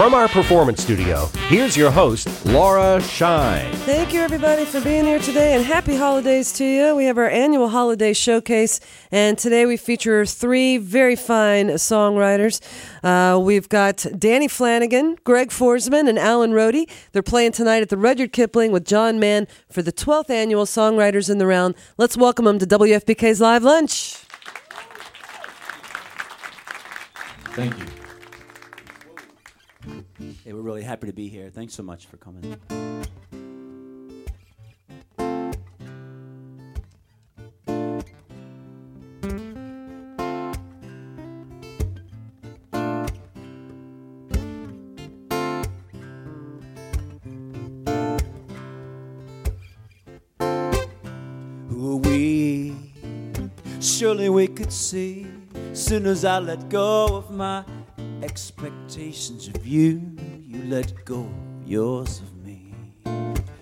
[0.00, 3.70] from our performance studio, here's your host, Laura Shine.
[3.84, 6.96] Thank you, everybody, for being here today, and happy holidays to you.
[6.96, 8.80] We have our annual holiday showcase,
[9.12, 12.62] and today we feature three very fine songwriters.
[13.04, 16.88] Uh, we've got Danny Flanigan, Greg Foresman, and Alan Rhody.
[17.12, 21.28] They're playing tonight at the Rudyard Kipling with John Mann for the 12th annual Songwriters
[21.28, 21.74] in the Round.
[21.98, 24.14] Let's welcome them to WFPK's Live Lunch.
[27.52, 27.99] Thank you.
[30.50, 31.48] Hey, we're really happy to be here.
[31.48, 32.56] Thanks so much for coming.
[53.80, 55.28] Surely we could see.
[55.74, 57.64] Soon as I let go of my
[58.22, 60.16] expectations of you,
[60.50, 61.30] you let go
[61.64, 62.74] yours of me.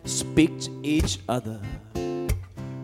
[0.04, 1.60] Speak to each other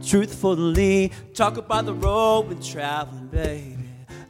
[0.04, 1.10] truthfully.
[1.32, 3.78] Talk about the road we're traveling, baby.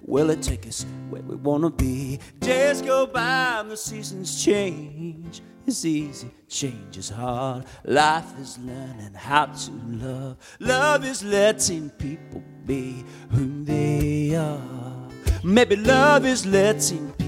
[0.07, 2.21] Will it take us where we wanna be?
[2.39, 5.43] Days go by and the seasons change.
[5.67, 7.65] It's easy, change is hard.
[7.85, 10.37] Life is learning how to love.
[10.61, 15.09] Love is letting people be who they are.
[15.43, 17.24] Maybe love is letting people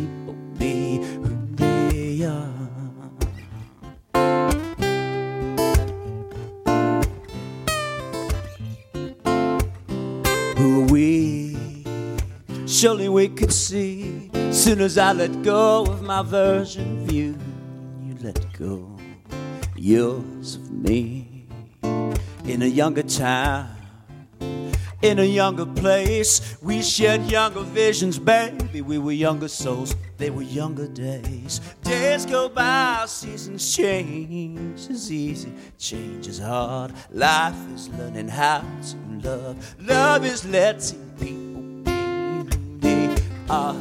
[13.16, 14.30] we could see.
[14.50, 17.34] Soon as I let go of my version of you,
[18.04, 18.94] you let go
[19.74, 21.46] yours of me.
[22.44, 23.74] In a younger time,
[25.00, 28.82] in a younger place, we shared younger visions, baby.
[28.82, 31.62] We were younger souls, they were younger days.
[31.84, 34.90] Days go by, seasons change.
[34.90, 36.92] It's easy, change is hard.
[37.10, 39.74] Life is learning how to love.
[39.80, 41.55] Love is letting people
[43.48, 43.74] are.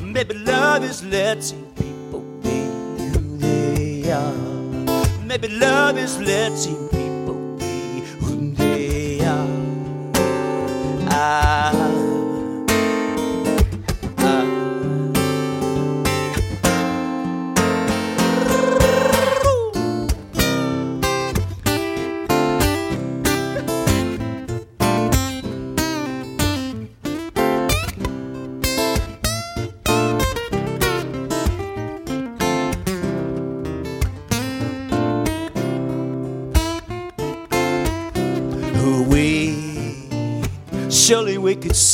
[0.00, 2.64] Maybe love is letting people be
[3.10, 4.34] who they are.
[5.24, 6.87] Maybe love is letting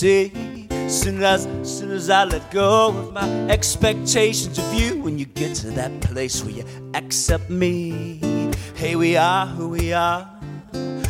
[0.04, 0.68] see.
[0.86, 5.54] Soon as soon as I let go of my expectations of you when you get
[5.62, 10.28] to that place where you accept me hey we are who we are.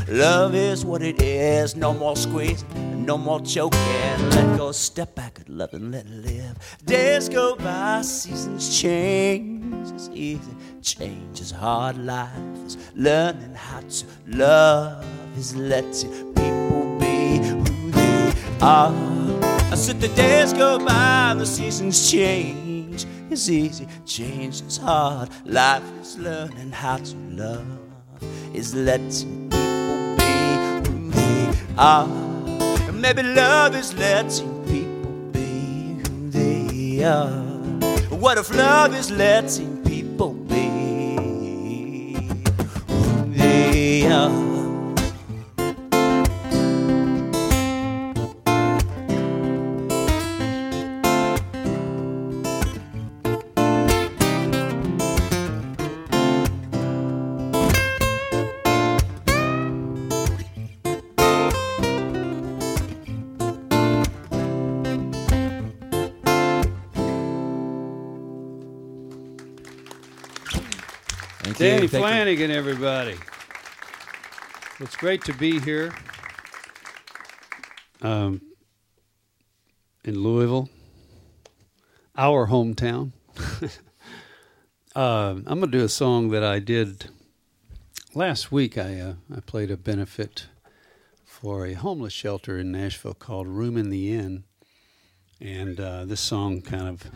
[0.07, 1.75] Love is what it is.
[1.75, 4.31] No more squeezing no more choking.
[4.31, 6.57] Let go step back and love and let live.
[6.87, 9.91] Days go by seasons change.
[9.93, 11.99] It's easy change is hard.
[11.99, 15.05] Life is learning how to love
[15.37, 16.64] is letting people
[18.67, 23.05] I said the days go by and the seasons change.
[23.31, 25.29] It's easy, change is hard.
[25.45, 27.67] Life is learning how to love,
[28.55, 32.05] is letting people be who they are.
[32.07, 37.45] And ah, maybe love is letting people be who they are.
[37.83, 42.15] Ah, what if love is letting people be
[42.89, 44.31] who they are?
[44.31, 44.44] Ah.
[71.65, 71.89] Danny you.
[71.89, 72.11] Thank you.
[72.11, 73.17] Flanigan, everybody.
[74.81, 75.95] It's great to be here
[78.03, 78.43] um,
[80.05, 80.69] in Louisville,
[82.17, 83.13] our hometown.
[83.63, 83.69] uh,
[84.95, 87.09] I'm going to do a song that I did
[88.15, 88.77] last week.
[88.77, 90.49] I, uh, I played a benefit
[91.25, 94.45] for a homeless shelter in Nashville called Room in the Inn.
[95.41, 97.11] And uh, this song kind of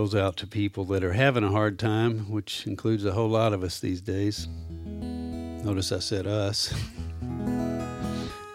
[0.00, 3.52] goes out to people that are having a hard time, which includes a whole lot
[3.52, 4.48] of us these days.
[5.62, 6.72] Notice I said us.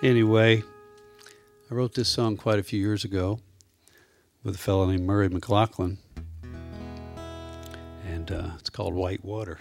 [0.01, 0.63] anyway,
[1.69, 3.42] I wrote this song quite a few years ago
[4.44, 5.97] with a fellow named Murray McLauchlan,
[8.07, 9.59] and uh, it's called White Water.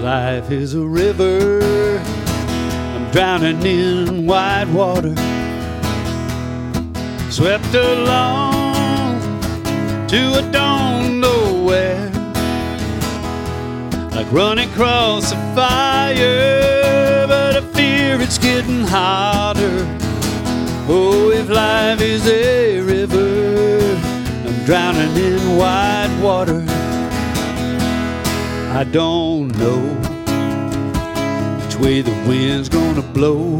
[0.00, 5.14] Life is a river, I'm drowning in white water,
[7.30, 9.20] swept along
[10.08, 12.08] to a don't know where,
[14.12, 19.86] like running across a fire, but I fear it's getting hotter.
[20.88, 24.00] Oh, if life is a river,
[24.46, 26.79] I'm drowning in white water.
[28.72, 29.80] I don't know
[31.60, 33.58] which way the wind's gonna blow.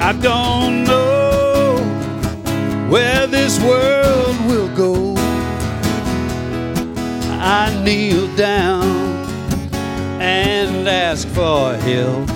[0.00, 1.76] I don't know
[2.88, 5.14] where this world will go.
[7.40, 8.86] I kneel down
[10.18, 12.30] and ask for help.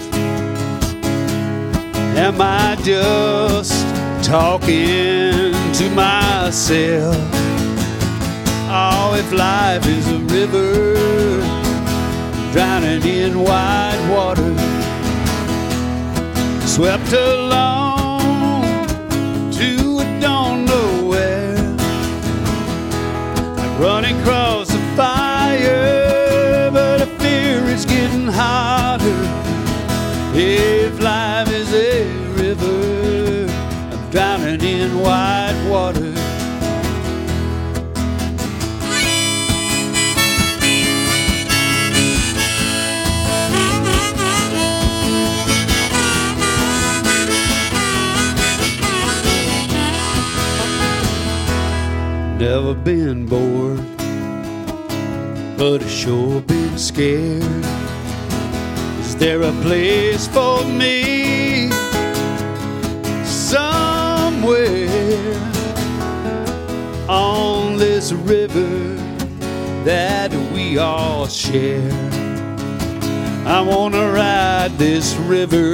[2.15, 3.87] Am I just
[4.23, 7.42] talking to myself?
[8.75, 10.95] Oh, if life is a river
[12.55, 14.57] drowning in white water,
[16.67, 18.89] swept along
[19.53, 21.55] to a don't know where,
[23.59, 29.21] like running across a fire, but I fear it's getting hotter.
[30.35, 32.07] If life is a
[32.41, 33.53] river,
[33.93, 35.42] I'm drowning in white
[52.73, 53.85] Never been bored,
[55.59, 57.43] but I sure been scared.
[59.01, 61.69] Is there a place for me
[63.25, 64.89] somewhere
[67.11, 68.95] on this river
[69.85, 71.93] that we all share?
[73.45, 75.73] I wanna ride this river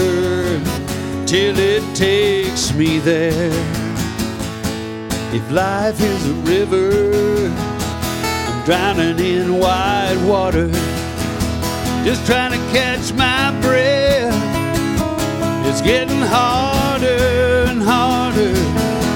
[1.27, 3.78] till it takes me there.
[5.31, 7.53] If life is a river,
[8.49, 10.69] I'm drowning in white water,
[12.03, 14.35] just trying to catch my breath.
[15.67, 18.53] It's getting harder and harder,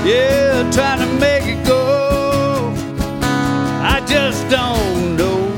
[0.06, 2.75] yeah, trying to make it go.
[3.82, 5.50] I just don't know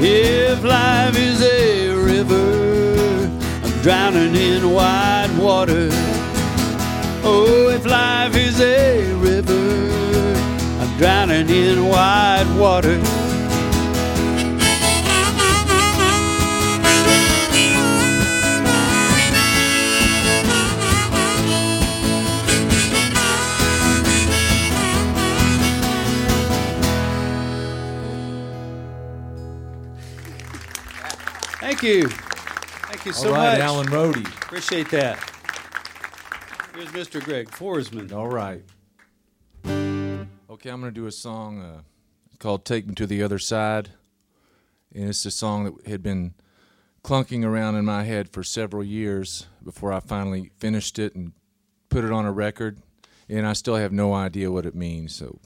[0.00, 3.28] if life is a river.
[3.64, 6.03] I'm drowning in white water.
[7.26, 9.52] Oh, if life is a river,
[10.80, 13.00] I'm drowning in white water.
[31.60, 32.08] Thank you.
[32.08, 33.60] Thank you so All right, much.
[33.60, 34.24] Alan Rhody.
[34.24, 35.33] Appreciate that.
[36.94, 37.24] Here's Mr.
[37.24, 38.12] Greg Foresman.
[38.12, 38.62] All right.
[39.66, 41.80] Okay, I'm going to do a song uh,
[42.38, 43.90] called Take Me to the Other Side.
[44.94, 46.34] And it's a song that had been
[47.02, 51.32] clunking around in my head for several years before I finally finished it and
[51.88, 52.80] put it on a record.
[53.28, 55.16] And I still have no idea what it means.
[55.16, 55.40] So,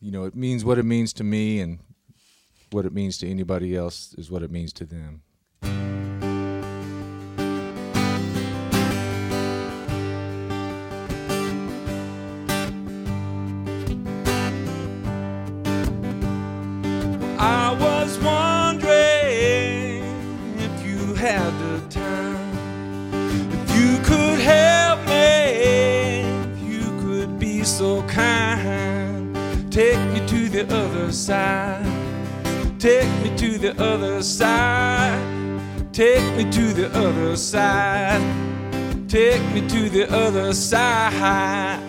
[0.00, 1.80] you know, it means what it means to me, and
[2.70, 5.22] what it means to anybody else is what it means to them.
[31.10, 35.18] Other side, take me to the other side,
[35.92, 38.22] take me to the other side,
[39.08, 41.80] take me to the other side.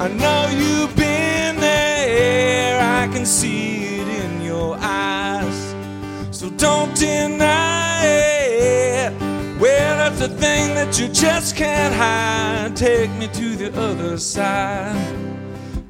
[0.00, 5.74] I know you've been there, I can see it in your eyes.
[6.30, 9.12] So don't deny it.
[9.60, 12.74] Well, that's a thing that you just can't hide.
[12.76, 14.96] Take me to the other side.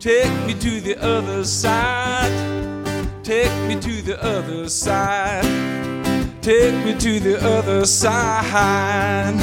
[0.00, 2.49] Take me to the other side.
[3.30, 5.44] Take me to the other side.
[6.42, 9.36] Take me to the other side.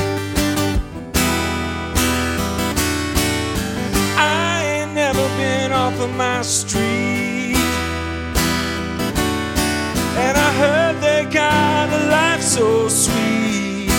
[4.18, 7.56] I ain't never been off of my street.
[10.20, 13.90] And I heard they got a life so sweet.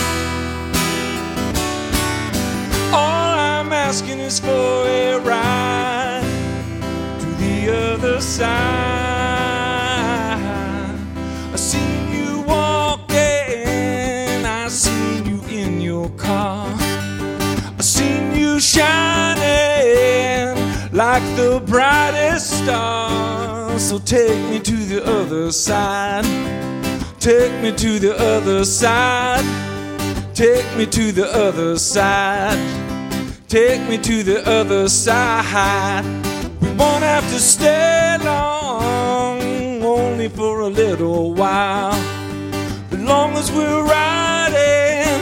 [2.93, 6.21] All I'm asking is for a ride
[7.21, 8.98] to the other side.
[21.19, 23.77] Like the brightest star.
[23.79, 26.25] So take me to the other side.
[27.19, 29.43] Take me to the other side.
[30.33, 32.59] Take me to the other side.
[33.47, 36.05] Take me to the other side.
[36.61, 41.93] We won't have to stay long, only for a little while.
[42.91, 45.19] As long as we're riding,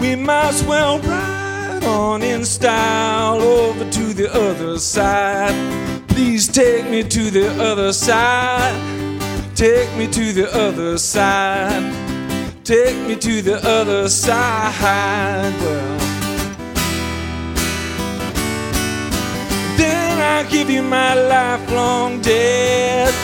[0.00, 5.54] we might as well ride on in style over to the other side.
[6.08, 8.76] Please take me to the other side.
[9.54, 11.82] Take me to the other side.
[12.62, 15.54] Take me to the other side.
[15.62, 15.98] Well,
[19.78, 23.14] then I'll give you my lifelong debt.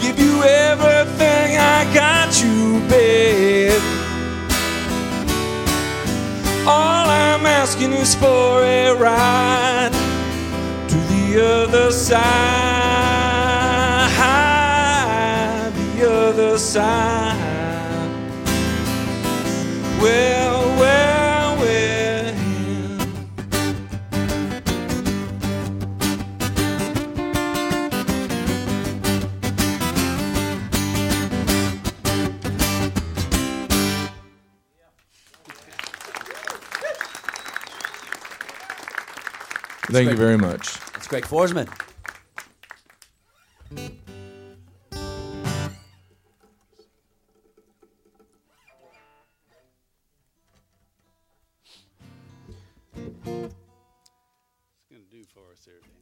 [0.00, 3.93] Give you everything I got you, babe.
[6.66, 9.92] All I'm asking is for a ride
[10.88, 12.22] to the other side,
[15.74, 17.36] the other side.
[20.00, 20.63] Well,
[39.94, 40.76] Thank you very much.
[40.96, 41.68] It's Greg Foresman.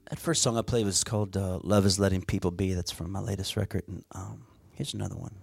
[0.09, 3.13] That first song I played was called uh, "Love Is Letting People Be." That's from
[3.13, 5.35] my latest record, and um, here's another one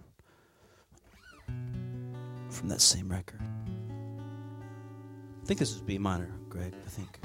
[2.50, 3.42] from that same record.
[5.44, 6.74] I think this is B minor, Greg.
[6.84, 7.19] I think.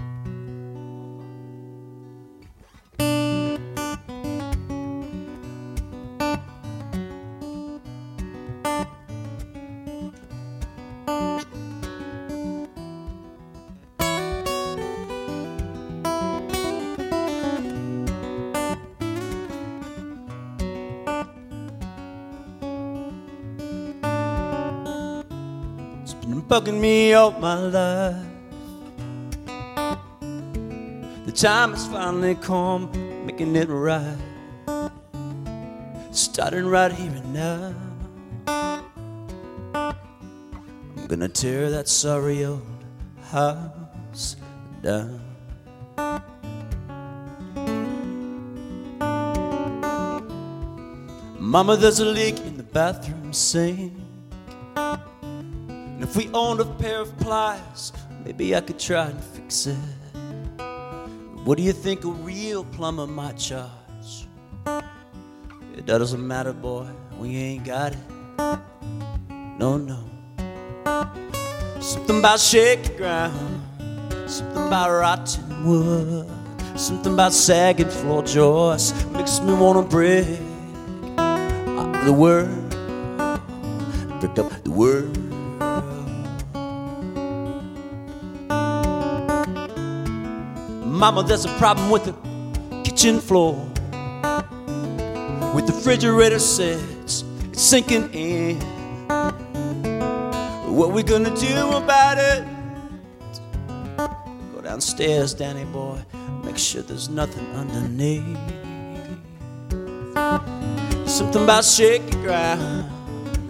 [26.55, 28.15] Bugging me all my life.
[31.27, 32.93] The time has finally come,
[33.27, 34.17] making it right.
[36.13, 37.75] Starting right here and now.
[40.97, 42.63] I'm gonna tear that sorry old
[43.33, 44.37] house
[44.81, 45.21] down.
[51.41, 54.04] Mama, there's a leak in the bathroom sink.
[56.15, 57.93] If we owned a pair of pliers,
[58.25, 59.77] maybe I could try and fix it.
[61.43, 64.29] What do you think a real plumber might charge?
[65.77, 66.87] It doesn't matter, boy,
[67.19, 67.99] we ain't got it.
[69.59, 70.05] No, no.
[71.81, 73.61] Something about shaky ground,
[74.31, 76.31] something about rotten wood,
[76.77, 80.27] something about sagging floor joists makes me wanna break
[81.17, 82.71] the world,
[84.21, 85.24] break up the world.
[90.95, 92.13] Mama, there's a problem with the
[92.85, 93.57] kitchen floor.
[95.53, 98.61] With the refrigerator sets, it's sinking in.
[100.73, 102.45] What we gonna do about it?
[104.55, 105.99] Go downstairs, Danny boy.
[106.45, 108.39] Make sure there's nothing underneath.
[111.09, 112.89] Something about shaky ground,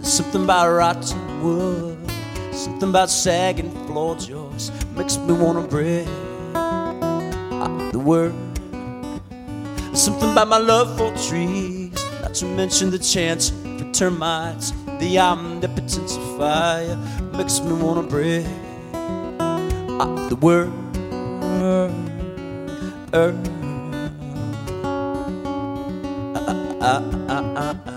[0.03, 2.11] something about rotten wood,
[2.51, 6.07] something about sagging floor joists makes me wanna break
[7.95, 8.35] the world.
[9.95, 16.17] Something about my love for trees, not to mention the chance for termites, the omnipotence
[16.17, 16.97] of fire
[17.37, 18.45] makes me wanna break
[18.93, 20.73] out ah, the world.
[23.13, 23.49] earth.
[26.43, 27.94] Ah, ah, ah, ah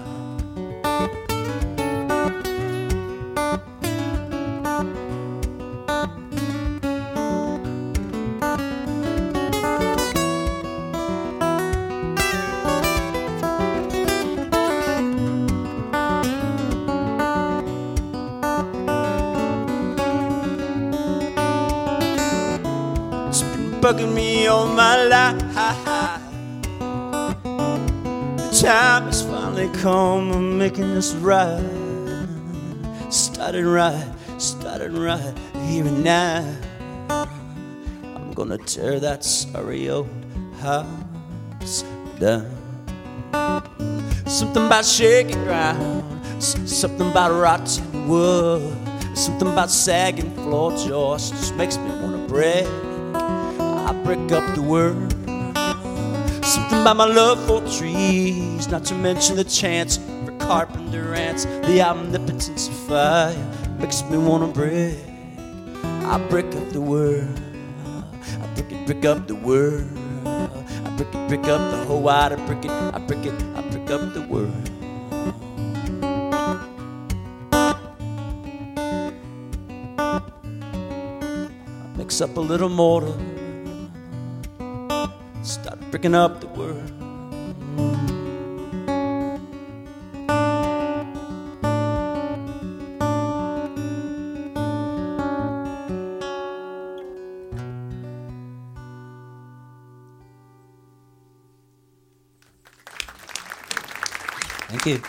[23.88, 25.38] bugging me all my life.
[28.36, 30.30] The time has finally come.
[30.30, 31.64] I'm making this right.
[33.08, 36.44] Starting right, starting right here and now.
[37.08, 40.10] I'm gonna tear that sorry old
[40.60, 41.82] house
[42.18, 42.44] down.
[44.26, 46.04] Something about shaking ground,
[46.42, 48.70] something about rotten wood,
[49.14, 52.66] something about sagging floor joists just makes me wanna break.
[54.08, 55.12] Break up the world.
[56.42, 61.44] Something about my love for trees, not to mention the chance for carpenter ants.
[61.44, 63.36] The omnipotence of fire
[63.78, 64.96] makes me wanna break.
[65.84, 67.38] I break up the world.
[68.40, 69.86] I break it, break up the world.
[70.24, 72.32] I break it, break up the whole wide.
[72.32, 74.70] I break it, I break it, I break up the world.
[81.98, 83.12] Mix up a little mortar.
[85.90, 86.92] Breaking up the world.
[104.68, 105.02] Thank you.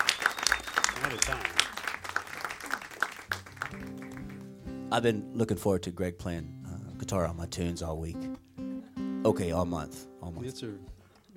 [4.91, 8.17] I've been looking forward to Greg playing uh, guitar on my tunes all week.
[9.25, 10.07] Okay, all month.
[10.21, 10.47] All month.
[10.47, 10.73] It's a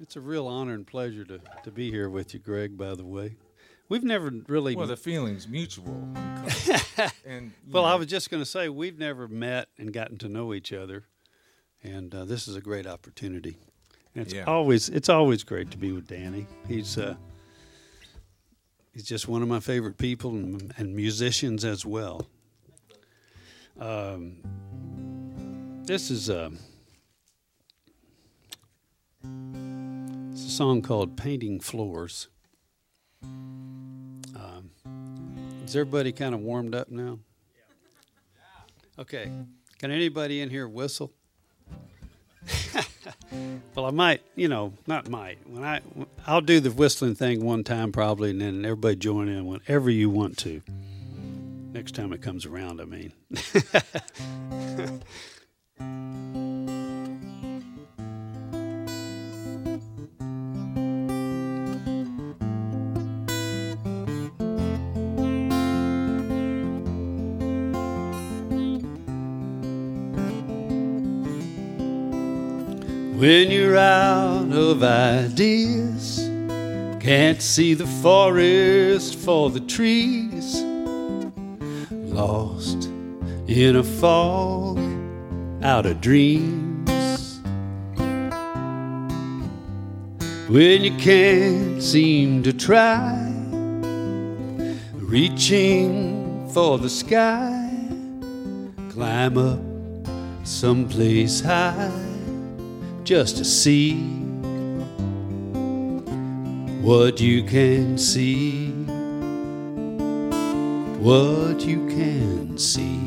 [0.00, 2.76] it's a real honor and pleasure to, to be here with you, Greg.
[2.78, 3.36] By the way,
[3.88, 4.76] we've never really.
[4.76, 6.08] Well, the feeling's mutual.
[7.26, 10.28] and you well, I was just going to say we've never met and gotten to
[10.28, 11.04] know each other,
[11.82, 13.58] and uh, this is a great opportunity.
[14.14, 14.44] And it's Yeah.
[14.44, 16.46] always it's always great to be with Danny.
[16.68, 17.16] He's uh,
[18.92, 22.28] he's just one of my favorite people and, and musicians as well.
[23.80, 24.36] Um,
[25.84, 26.71] this is a it's
[30.62, 32.28] song called "Painting Floors."
[33.24, 34.70] Um,
[35.64, 37.18] is everybody kind of warmed up now?
[38.96, 39.28] Okay.
[39.80, 41.12] Can anybody in here whistle?
[43.74, 45.38] well, I might, you know, not might.
[45.48, 45.80] When I,
[46.28, 50.10] I'll do the whistling thing one time probably, and then everybody join in whenever you
[50.10, 50.62] want to.
[51.72, 53.12] Next time it comes around, I mean.
[73.22, 76.18] When you're out of ideas,
[76.98, 80.60] can't see the forest for the trees,
[81.92, 82.90] lost
[83.46, 84.80] in a fog
[85.62, 87.38] out of dreams.
[90.48, 93.32] When you can't seem to try,
[94.96, 97.70] reaching for the sky,
[98.88, 99.60] climb up
[100.44, 102.01] someplace high
[103.04, 103.94] just to see
[106.82, 108.70] what you can see.
[111.00, 112.98] What you can see.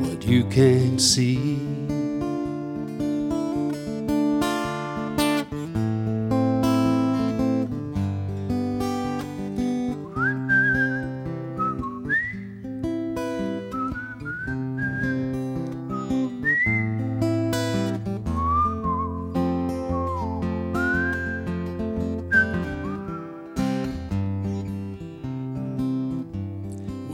[0.00, 1.87] What you can see.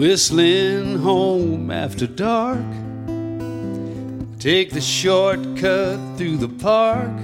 [0.07, 2.59] Whistling home after dark.
[4.39, 7.17] Take the shortcut through the park.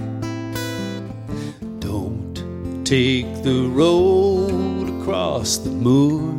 [1.79, 6.33] Don't take the road across the moor.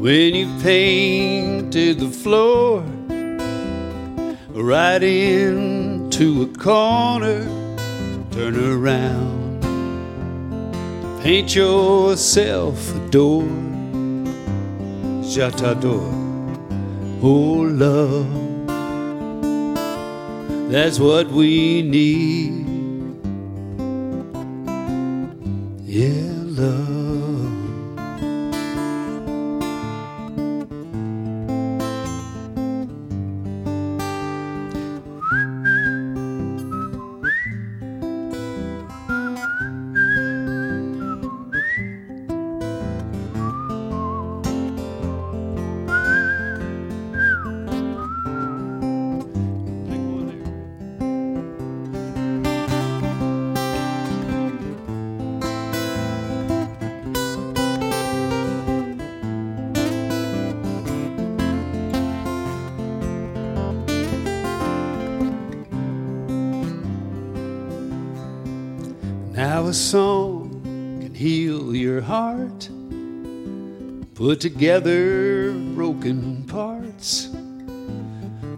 [0.00, 2.82] When you painted the floor
[4.50, 7.42] right into a corner,
[8.30, 9.43] turn around.
[11.24, 13.44] Paint yourself a door,
[15.24, 16.04] Jatador.
[17.22, 18.28] Oh, love,
[20.70, 22.63] that's what we need.
[71.76, 72.68] Your heart,
[74.14, 77.30] put together broken parts,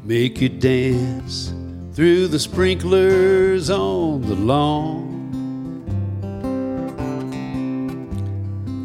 [0.05, 1.53] make you dance
[1.93, 5.17] through the sprinklers on the lawn.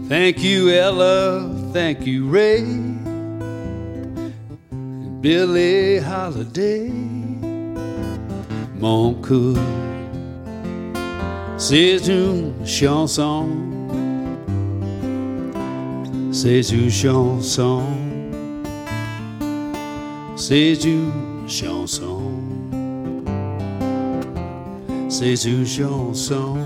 [0.07, 1.49] Thank you, Ella.
[1.71, 2.59] Thank you, Ray.
[4.71, 6.89] And Billie Holiday.
[8.77, 9.57] Mon coeur.
[11.57, 13.47] C'est une chanson.
[16.43, 17.83] C'est une chanson.
[20.35, 21.11] C'est une
[21.47, 22.31] chanson.
[25.07, 26.57] C'est une chanson.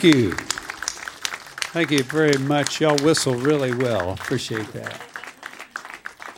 [0.00, 0.32] Thank you.
[1.74, 2.80] Thank you very much.
[2.80, 4.14] Y'all whistle really well.
[4.14, 4.98] Appreciate that.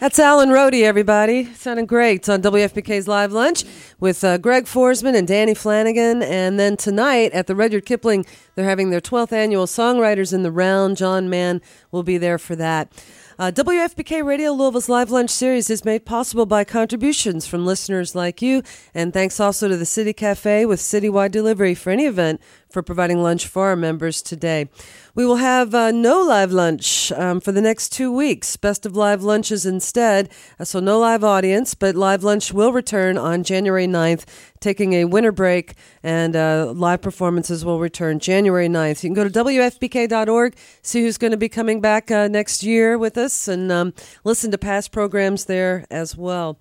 [0.01, 1.45] That's Alan Rhody, everybody.
[1.55, 2.17] Sounding great.
[2.17, 3.63] It's on WFPK's Live Lunch
[4.01, 6.25] with uh, Greg Foresman and Danny Flanigan.
[6.25, 10.51] And then tonight at the Rudyard Kipling, they're having their 12th annual Songwriters in the
[10.51, 10.97] Round.
[10.97, 11.61] John Mann
[11.93, 12.93] will be there for that.
[13.39, 18.43] Uh, WFPK Radio Louisville's Live Lunch series is made possible by contributions from listeners like
[18.43, 18.63] you.
[18.95, 22.41] And thanks also to the City Cafe with citywide delivery for any event
[22.73, 24.69] for providing lunch for our members today.
[25.15, 28.57] We will have uh, no live lunch um, for the next two weeks.
[28.57, 30.31] Best of live lunches instead.
[30.59, 34.25] Uh, so no live audience, but live lunch will return on January 9th,
[34.61, 39.03] taking a winter break, and uh, live performances will return January 9th.
[39.03, 42.97] You can go to WFPK.org, see who's going to be coming back uh, next year
[42.97, 43.93] with us, and um,
[44.25, 46.59] listen to past programs there as well.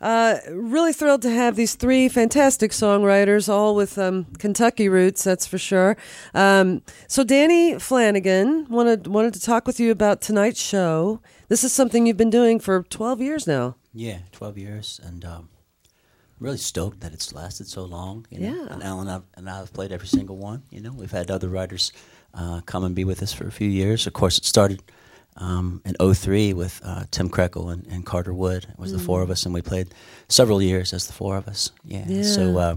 [0.00, 5.46] Uh, really thrilled to have these three fantastic songwriters, all with um, Kentucky roots, that's
[5.46, 5.96] for sure.
[6.34, 11.20] Um, so, Danny Flanigan wanted wanted to talk with you about tonight's show.
[11.48, 13.76] This is something you've been doing for 12 years now.
[13.92, 15.48] Yeah, 12 years, and um,
[16.38, 18.26] I'm really stoked that it's lasted so long.
[18.30, 18.54] You know?
[18.54, 18.72] Yeah.
[18.72, 20.64] And Alan I've, and I have played every single one.
[20.70, 21.92] You know, we've had other writers
[22.34, 24.06] uh, come and be with us for a few years.
[24.06, 24.82] Of course, it started
[25.36, 28.66] um, in 03 with uh, Tim Krekel and, and Carter Wood.
[28.70, 29.88] It was the four of us, and we played
[30.28, 31.70] several years as the four of us.
[31.84, 32.04] Yeah.
[32.06, 32.22] Yeah.
[32.22, 32.76] So uh,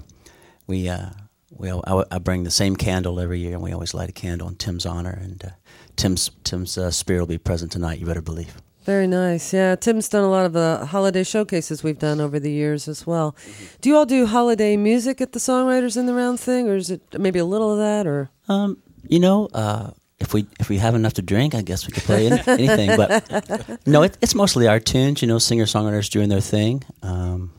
[0.67, 1.09] we uh,
[1.51, 4.47] we I, I bring the same candle every year, and we always light a candle
[4.47, 5.17] in Tim's honor.
[5.21, 5.49] And uh,
[5.95, 7.99] Tim's Tim's uh, spirit will be present tonight.
[7.99, 8.61] You better believe.
[8.85, 9.53] Very nice.
[9.53, 13.05] Yeah, Tim's done a lot of the holiday showcases we've done over the years as
[13.05, 13.35] well.
[13.81, 16.89] Do you all do holiday music at the Songwriters in the Round thing, or is
[16.89, 18.07] it maybe a little of that?
[18.07, 21.87] Or Um, you know, uh, if we if we have enough to drink, I guess
[21.87, 22.97] we could play any, anything.
[22.97, 25.21] But no, it, it's mostly our tunes.
[25.21, 26.83] You know, singer songwriters doing their thing.
[27.01, 27.51] Um,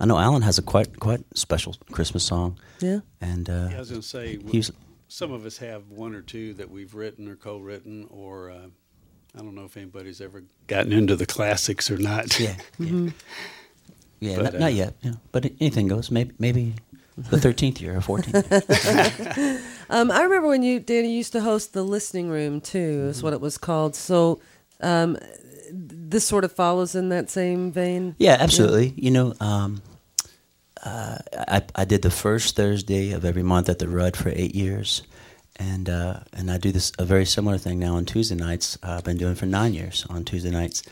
[0.00, 3.78] I know Alan has a quite quite special Christmas song, yeah, and uh, Yeah, I
[3.80, 4.70] was going to say, he's
[5.08, 8.68] some of us have one or two that we've written or co-written, or uh,
[9.34, 12.38] I don't know if anybody's ever gotten into the classics or not.
[12.38, 13.10] yeah yeah,
[14.20, 14.94] yeah But, not, uh, not yet.
[15.02, 16.10] You know, but anything goes.
[16.10, 16.74] Maybe maybe
[17.30, 18.52] the thirteenth year or fourteenth.
[19.90, 23.08] um, I remember when you Danny used to host the listening room too.
[23.10, 23.94] Is what it was called.
[23.94, 24.40] So.
[24.80, 25.18] Um,
[25.70, 28.14] this sort of follows in that same vein.
[28.18, 28.94] Yeah, absolutely.
[28.96, 29.82] You know, um,
[30.84, 34.54] uh, I, I did the first Thursday of every month at the Rudd for eight
[34.54, 35.02] years,
[35.56, 38.78] and uh, and I do this a very similar thing now on Tuesday nights.
[38.82, 40.82] Uh, I've been doing for nine years on Tuesday nights.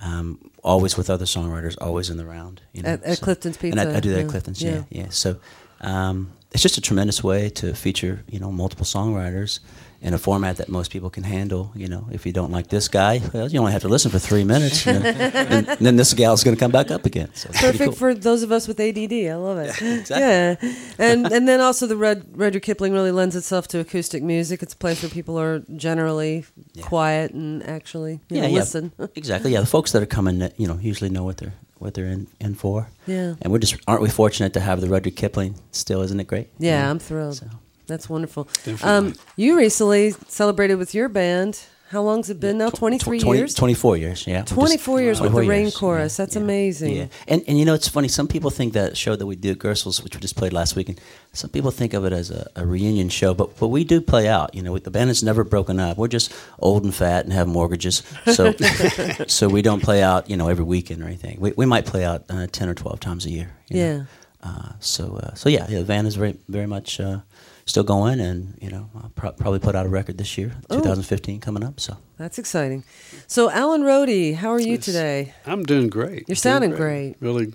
[0.00, 2.60] Um, always with other songwriters, always in the round.
[2.72, 4.24] You know, At- at Clifton's And I, I do that yeah.
[4.24, 4.62] at Clifton's.
[4.62, 4.70] Yeah.
[4.70, 5.06] Yeah, yeah.
[5.08, 5.38] So
[5.80, 9.60] um, it's just a tremendous way to feature, you know, multiple songwriters
[10.00, 11.72] in a format that most people can handle.
[11.74, 14.18] You know, if you don't like this guy, well, you only have to listen for
[14.18, 17.30] three minutes, and then, and then this gal's going to come back up again.
[17.34, 17.92] So Perfect cool.
[17.92, 19.12] for those of us with ADD.
[19.12, 19.70] I love it.
[19.82, 20.16] exactly.
[20.18, 20.56] Yeah,
[20.98, 24.62] and and then also the Red Rudyard Kipling really lends itself to acoustic music.
[24.62, 26.84] It's a place where people are generally Yeah.
[26.84, 28.92] quiet and actually you know, yeah, listen.
[29.14, 29.52] Exactly.
[29.52, 32.26] Yeah, the folks that are coming, you know, usually know what they're what they're in,
[32.40, 32.88] in for.
[33.06, 33.34] Yeah.
[33.42, 36.02] And we're just aren't we fortunate to have the Rudyard Kipling still?
[36.02, 36.48] Isn't it great?
[36.58, 36.90] Yeah, You know?
[36.90, 37.36] I'm thrilled.
[37.36, 37.46] So,
[37.86, 38.48] That's wonderful.
[38.82, 41.60] Um, you recently celebrated with your band.
[41.90, 42.70] How long's it been now?
[42.70, 43.54] Twenty three 20 years.
[43.54, 44.26] 24 years.
[44.26, 44.38] Yeah.
[44.40, 46.18] We just- 24 years with the Rain years, Chorus.
[46.18, 46.96] yeah, That's yeah, amazing.
[46.96, 47.06] Yeah.
[47.28, 48.08] And and you know it's funny.
[48.08, 50.74] Some people think that show that we do at Gerstle's, which we just played last
[50.74, 51.00] weekend,
[51.32, 54.26] some people think of it as a, a reunion show, but but we do play
[54.26, 54.52] out.
[54.54, 55.96] You know, the band has never broken up.
[55.96, 58.52] We're just old and fat and have mortgages, so
[59.28, 60.28] so we don't play out.
[60.28, 61.38] You know, every weekend or anything.
[61.40, 63.52] We we might play out uh, ten or twelve times a year.
[63.68, 63.86] you know.
[63.86, 64.02] Yeah.
[64.42, 67.18] Uh, so uh, so yeah, yeah, the band is very very much uh,
[67.66, 70.76] still going, and you know, I'll pro- probably put out a record this year, Oh.
[70.76, 71.78] 2015 coming up.
[71.80, 72.84] So That's exciting.
[73.26, 75.34] So, Alan Rhody, how are you today?
[75.46, 76.20] I'm doing great.
[76.28, 77.16] You're Doing sounding great.
[77.20, 77.52] Really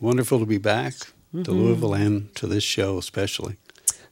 [0.00, 0.92] wonderful to be back
[1.34, 1.44] Mm-hmm.
[1.44, 3.56] to Louisville and to this show especially.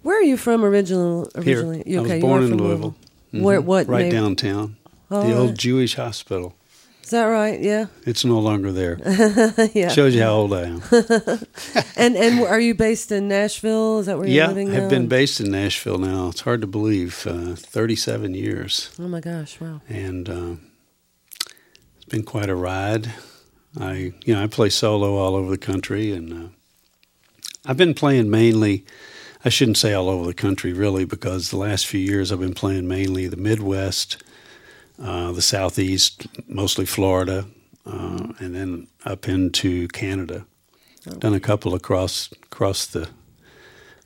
[0.00, 1.58] Where are you from original, Here.
[1.58, 1.82] originally?
[1.84, 2.96] You- I was born in from Louisville.
[3.34, 3.42] Mhm.
[3.42, 3.60] Where?
[3.60, 3.86] What?
[3.88, 4.76] Right name- downtown.
[5.10, 5.36] Oh, the right.
[5.36, 6.54] old Jewish hospital.
[7.10, 7.60] Is that right?
[7.60, 7.86] Yeah.
[8.06, 9.00] It's no longer there.
[9.74, 9.88] yeah.
[9.88, 10.80] Shows you how old I am.
[11.96, 13.98] And and are you based in Nashville?
[13.98, 14.68] Is that where you're living?
[14.68, 16.28] yeah, living have been based in Nashville now.
[16.28, 17.26] It's hard to believe.
[17.26, 18.90] Uh, 37 years.
[18.96, 19.60] Oh my gosh!
[19.60, 19.80] Wow.
[19.88, 20.54] and uh,
[21.96, 23.12] it's been quite a ride.
[23.76, 26.48] I, you know, I play solo all over the country, and uh,
[27.66, 28.84] I've been playing mainly.
[29.44, 32.54] I shouldn't say all over the country, really, because the last few years I've been
[32.54, 34.22] playing mainly the Midwest,
[35.00, 37.46] uh, the Southeast, mostly Florida,
[37.86, 40.46] uh, and then up into Canada.
[41.18, 43.08] Done a couple across across the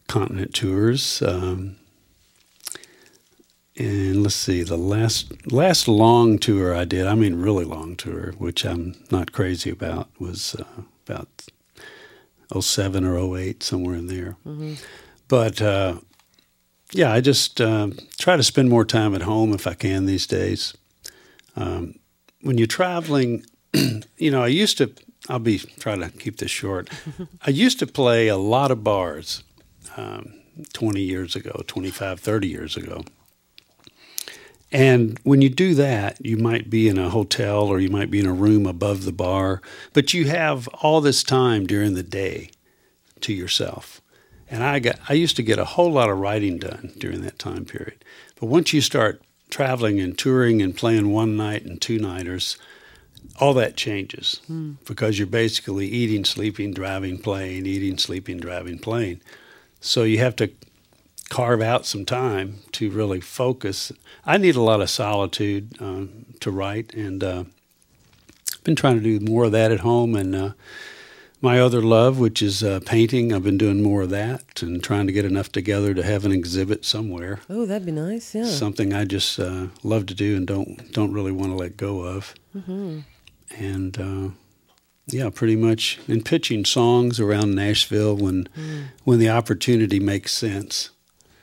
[0.07, 1.21] continent tours.
[1.23, 1.77] Um,
[3.77, 8.33] and let's see, the last last long tour I did, I mean really long tour,
[8.39, 11.29] which I'm not crazy about, was uh, about
[12.61, 14.37] 07 or 08, somewhere in there.
[15.27, 15.97] But uh,
[16.93, 20.29] yeah, I just uh, try to spend more time at home if I can these
[20.29, 20.75] days.
[21.57, 21.99] Um,
[22.43, 23.45] when you're traveling,
[24.17, 24.93] you know, I used to,
[25.29, 26.91] I'll be trying to keep this short.
[27.47, 29.43] I used to play a lot of bars
[29.97, 30.35] um,
[30.73, 33.03] 20 years ago, 25, 30 years ago.
[34.75, 38.19] And when you do that, you might be in a hotel or you might be
[38.19, 39.63] in a room above the bar,
[39.93, 42.51] but you have all this time during the day
[43.21, 44.01] to yourself.
[44.51, 47.39] And I got I used to get a whole lot of writing done during that
[47.39, 48.05] time period.
[48.41, 49.23] But once you start
[49.55, 52.59] traveling and touring and playing one night and two nighters,
[53.39, 54.41] all that changes
[54.85, 59.21] because you're basically eating, sleeping, driving, playing, eating, sleeping, driving, playing.
[59.81, 60.51] So you have to
[61.29, 63.93] carve out some time to really focus.
[64.27, 67.45] I need a lot of solitude um, to write, and uh,
[68.53, 70.17] I've been trying to do more of that at home.
[70.17, 70.51] And uh,
[71.45, 75.07] my other love, which is uh, painting, I've been doing more of that and trying
[75.07, 77.41] to get enough together to have an exhibit somewhere.
[77.51, 78.35] Oh, that'd be nice.
[78.35, 78.47] Yeah.
[78.47, 82.01] Something I just uh, love to do and don't don't really want to let go
[82.01, 82.35] of.
[82.57, 83.01] Mm-hmm.
[83.59, 84.31] And uh,
[85.07, 88.49] yeah, pretty much in pitching songs around Nashville when
[89.05, 90.91] when the opportunity makes sense.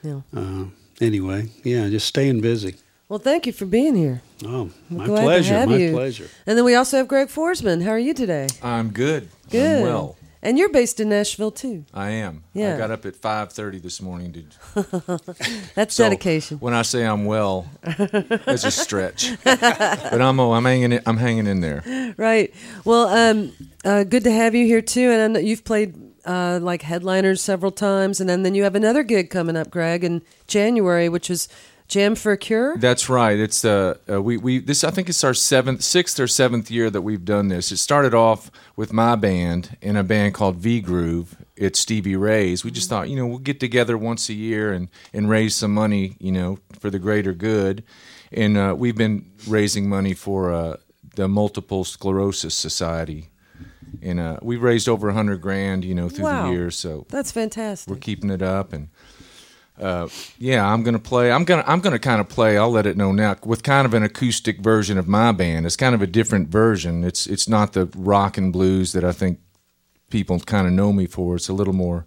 [0.02, 0.22] Yeah.
[0.36, 0.64] Uh,
[1.00, 2.74] anyway, yeah, just staying busy.
[3.12, 4.22] Well, thank you for being here.
[4.42, 5.54] Oh, my glad to pleasure.
[5.54, 5.92] have My you.
[5.92, 6.30] pleasure.
[6.46, 7.82] And then we also have Greg Foresman.
[7.82, 8.46] How are you today?
[8.62, 9.28] I'm good.
[9.50, 9.80] Good.
[9.80, 10.16] I'm well.
[10.40, 11.84] And you're based in Nashville too.
[11.92, 12.42] I am.
[12.54, 12.74] Yeah.
[12.74, 16.56] I got up at 5:30 this morning to That's so dedication.
[16.56, 19.30] When I say I'm well, it's a stretch.
[19.44, 19.62] but
[20.22, 22.14] I'm oh, I'm hanging in, I'm hanging in there.
[22.16, 22.54] Right.
[22.86, 23.52] Well, um,
[23.84, 25.10] uh, good to have you here too.
[25.10, 25.94] And I know you've played
[26.24, 30.04] uh, like headliners several times, and then, then you have another gig coming up, Greg,
[30.04, 31.48] in January, which is
[31.92, 32.76] Jam for a Cure.
[32.78, 33.38] That's right.
[33.38, 36.88] It's uh, uh we we this I think it's our seventh, sixth or seventh year
[36.90, 37.70] that we've done this.
[37.70, 41.36] It started off with my band in a band called V Groove.
[41.54, 42.64] It's Stevie Ray's.
[42.64, 45.74] We just thought, you know, we'll get together once a year and and raise some
[45.74, 47.84] money, you know, for the greater good.
[48.32, 50.76] And uh, we've been raising money for uh,
[51.16, 53.28] the Multiple Sclerosis Society.
[54.00, 56.46] And uh, we've raised over a hundred grand, you know, through Wow.
[56.46, 56.76] the years.
[56.76, 57.90] So That's fantastic.
[57.90, 58.88] we're keeping it up and
[59.80, 60.06] uh,
[60.38, 63.10] yeah i'm gonna play i'm gonna i'm gonna kind of play i'll let it know
[63.12, 66.48] now with kind of an acoustic version of my band it's kind of a different
[66.48, 69.38] version it's it's not the rock and blues that i think
[70.10, 72.04] people kind of know me for it's a little more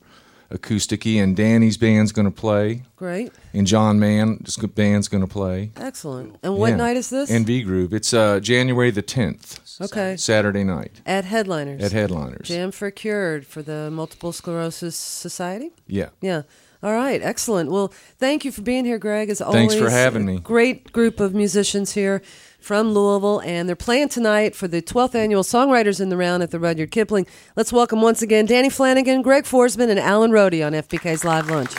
[0.51, 3.31] acousticy, and Danny's band's going to play, Great.
[3.53, 5.71] and John Mann's band's going to play.
[5.75, 6.37] Excellent.
[6.43, 6.75] And what Yeah.
[6.75, 7.31] night is this?
[7.31, 7.93] And V Groove.
[7.93, 10.15] It's uh, January the 10th, okay.
[10.17, 11.81] Saturday night At Headliners.
[11.83, 12.47] at Headliners.
[12.47, 15.71] Jam for Cured for the Multiple Sclerosis Society?
[15.87, 16.09] Yeah.
[16.21, 16.43] Yeah.
[16.83, 17.21] All right.
[17.21, 17.71] Excellent.
[17.71, 19.29] Well, thank you for being here, Greg.
[19.29, 20.39] As always, Thanks for having me.
[20.39, 22.21] Great group of musicians here
[22.59, 26.49] from Louisville, and they're playing tonight for the 12th annual Songwriters in the Round at
[26.51, 27.27] the Rudyard Kipling.
[27.55, 31.75] Let's welcome once again Danny Flanigan, Greg Foresman, and Alan Rhody on FBK's Live Lunch.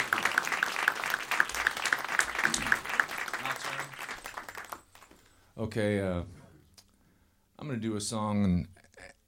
[5.58, 6.22] Okay, uh,
[7.58, 8.68] I'm going to do a song, and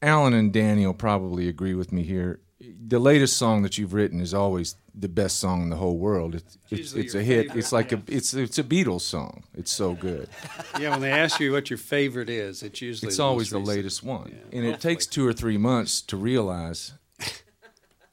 [0.02, 2.40] Alan and Danny will probably agree with me here.
[2.61, 6.34] The latest song that you've written is always the best song in the whole world.
[6.34, 7.42] It's it's, usually it's a hit.
[7.46, 9.44] favorite, It's like a it's it's a Beatles song.
[9.54, 10.28] It's so good.
[10.80, 13.58] Yeah, when they ask you what your favorite is, it's usually It's the always the
[13.58, 14.58] latest one, Yeah.
[14.58, 16.92] and it takes two or three months to realize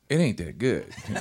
[0.10, 0.88] it ain't that good.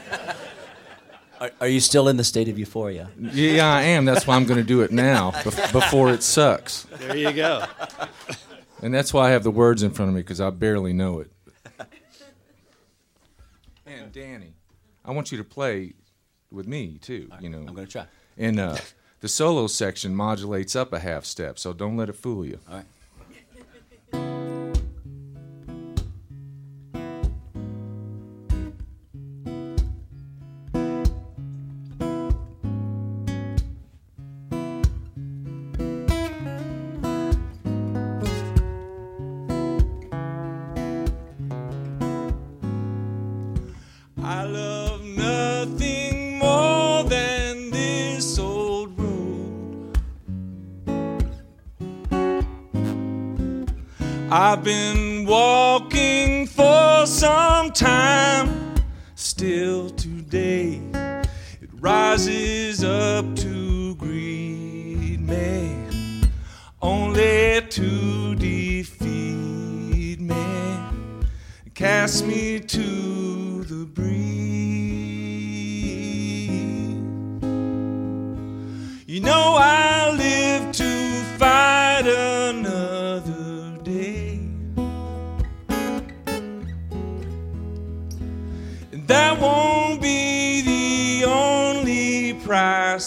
[1.40, 3.10] Are, are you still in the state of euphoria?
[3.18, 4.04] yeah, I am.
[4.04, 6.84] That's why I'm going to do it now bef- before it sucks.
[6.98, 7.64] There you go.
[8.80, 11.18] And that's why I have the words in front of me because I barely know
[11.18, 11.30] it.
[13.84, 14.53] And Danny,
[15.04, 15.92] I want you to play
[16.50, 17.30] with me too.
[17.40, 18.06] You know, I'm going to try.
[18.38, 18.76] and uh,
[19.20, 22.58] the solo section modulates up a half step, so don't let it fool you.
[22.68, 22.86] All right.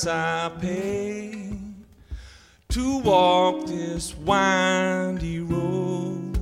[0.08, 1.52] I pay
[2.70, 6.38] to walk this windy road.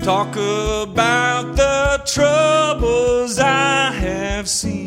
[0.00, 4.79] Talk about the troubles I have seen.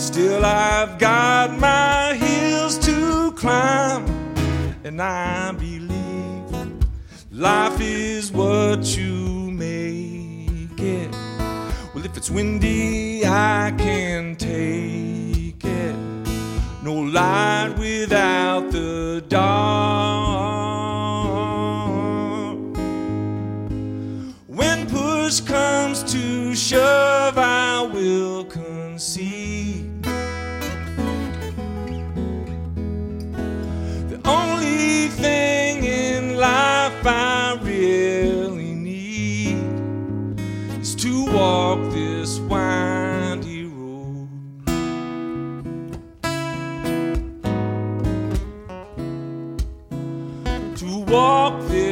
[0.00, 4.06] Still, I've got my hills to climb,
[4.82, 6.50] and I believe
[7.30, 11.14] life is what you make it.
[11.94, 15.96] Well, if it's windy, I can take it.
[16.82, 19.50] No light without the dark.
[24.48, 27.19] When push comes to shove,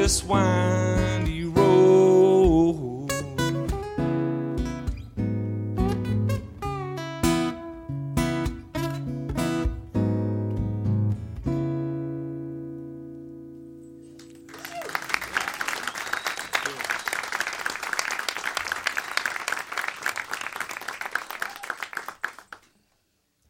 [0.08, 3.10] this windy road.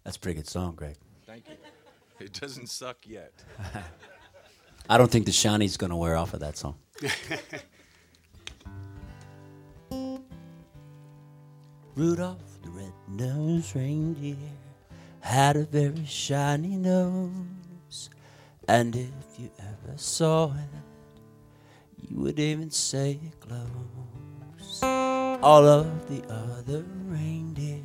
[0.03, 0.97] That's a pretty good song, Greg.
[1.25, 1.55] Thank you.
[2.19, 3.45] It doesn't suck yet.
[4.89, 6.77] I don't think the shiny's going to wear off of that song.
[11.95, 14.37] Rudolph the red-nosed reindeer
[15.21, 18.09] had a very shiny nose,
[18.67, 20.71] and if you ever saw it,
[22.09, 24.81] you would even say it glows.
[25.43, 27.83] All of the other reindeer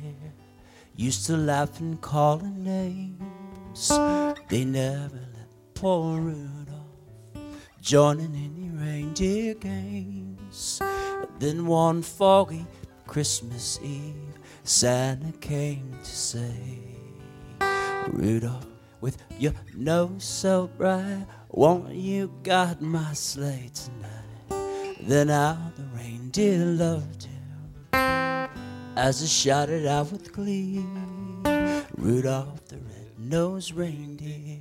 [0.96, 3.88] used to laugh and call names.
[4.48, 6.53] They never let poor Rudolph
[7.84, 10.80] join in any reindeer games.
[11.38, 12.64] Then one foggy
[13.06, 16.78] Christmas Eve, Santa came to say,
[18.08, 18.66] Rudolph,
[19.02, 24.96] with your nose so bright, won't you guide my sleigh tonight?
[25.02, 28.48] Then how the reindeer loved him
[28.96, 30.86] as he shouted out with glee,
[31.98, 34.60] Rudolph the red-nosed reindeer,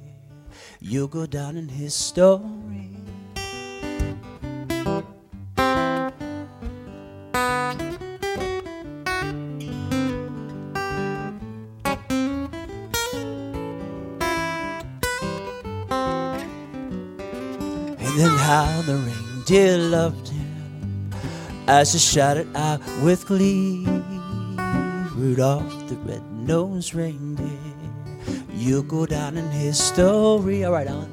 [0.82, 2.24] you'll go down in history.
[2.24, 2.63] And
[19.54, 21.12] reindeer loved him
[21.68, 23.86] as he shouted out with glee.
[25.16, 27.46] Rudolph the red-nosed reindeer,
[28.52, 30.66] you'll go down in history.
[30.66, 31.12] All right, Alan.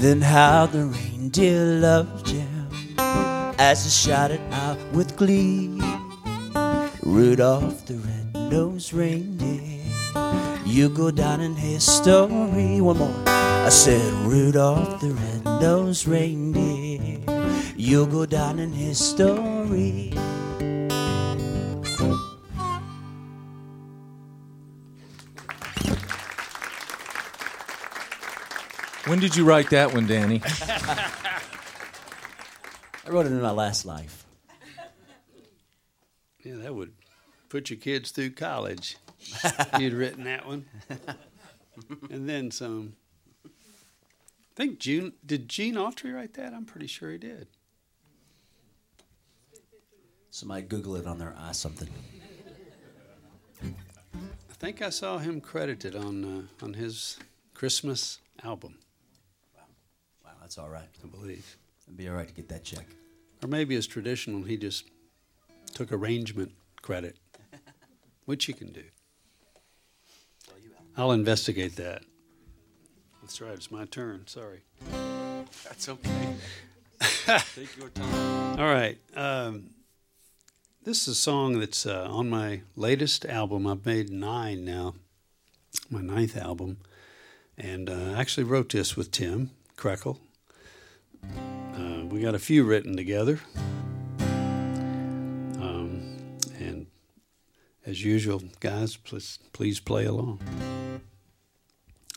[0.00, 2.17] Then how the reindeer loved
[3.58, 5.80] as he shouted out with glee.
[7.02, 9.82] Rudolph the red-nosed reindeer,
[10.64, 12.80] you go down in history.
[12.80, 13.14] One more.
[13.26, 17.20] I said, Rudolph the red-nosed reindeer,
[17.76, 20.14] you'll go down in history.
[29.06, 30.42] When did you write that one, Danny?
[33.08, 34.26] I wrote it in my last life.
[36.44, 36.92] Yeah, that would
[37.48, 38.98] put your kids through college.
[39.78, 40.66] You'd written that one,
[42.10, 42.96] and then some.
[43.46, 43.48] I
[44.56, 46.52] think June did Gene Autry write that?
[46.52, 47.48] I'm pretty sure he did.
[50.30, 51.88] Somebody Google it on their eye something.
[53.62, 56.24] I think I saw him credited on
[56.60, 57.18] uh, on his
[57.54, 58.74] Christmas album.
[59.56, 59.62] Wow.
[60.26, 60.88] wow, that's all right.
[61.02, 61.56] I believe,
[61.86, 62.84] It'd be all right to get that check.
[63.42, 64.84] Or maybe as traditional, he just
[65.74, 67.16] took arrangement credit,
[68.24, 68.84] which you can do.
[70.96, 72.02] I'll investigate that.
[73.22, 73.54] That's right.
[73.54, 74.26] It's my turn.
[74.26, 74.62] Sorry.
[75.64, 76.34] That's okay.
[77.54, 78.58] Take your time.
[78.58, 78.98] All right.
[79.14, 79.70] Um,
[80.82, 83.66] this is a song that's uh, on my latest album.
[83.66, 84.94] I've made nine now,
[85.90, 86.78] my ninth album.
[87.56, 90.18] And uh, I actually wrote this with Tim Krekel.
[92.10, 93.38] We got a few written together.
[95.60, 96.16] Um,
[96.58, 96.86] and
[97.84, 100.40] as usual, guys, please, please play along.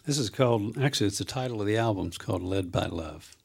[0.06, 2.08] This is called, actually, it's the title of the album.
[2.08, 3.36] It's called Led by Love.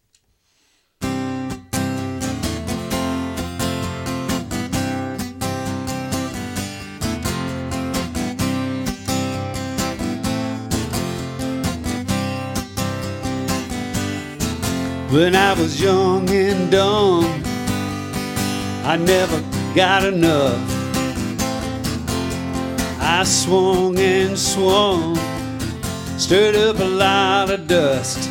[15.10, 17.24] When I was young and dumb,
[18.84, 19.40] I never
[19.72, 20.60] got enough.
[23.00, 25.16] I swung and swung,
[26.18, 28.28] stirred up a lot of dust.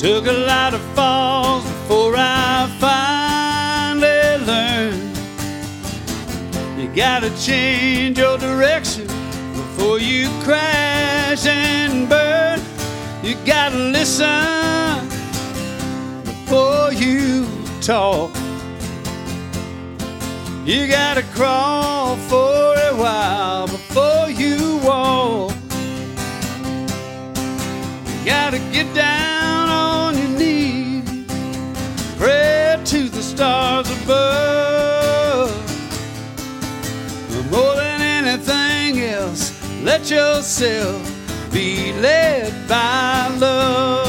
[0.00, 5.16] Took a lot of falls before I finally learned.
[6.80, 9.06] You gotta change your direction
[9.54, 12.75] before you crash and burn.
[13.26, 15.08] You gotta listen
[16.22, 17.44] before you
[17.80, 18.30] talk.
[20.64, 25.50] You gotta crawl for a while before you walk.
[28.06, 31.26] You gotta get down on your knees,
[32.18, 35.50] pray to the stars above.
[37.30, 39.52] But more than anything else,
[39.82, 41.05] let yourself
[41.56, 44.06] be led by love.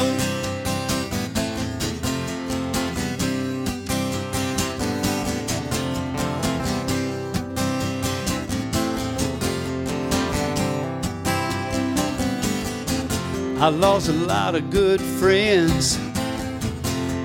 [13.61, 15.97] I lost a lot of good friends,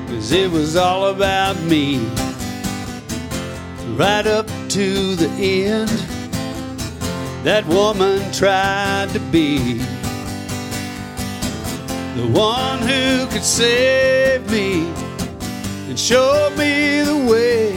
[0.07, 1.99] cause it was all about me.
[3.97, 5.91] Right up to the end,
[7.43, 9.83] that woman tried to be
[12.17, 14.87] the one who could save me
[15.89, 17.73] and show me the way.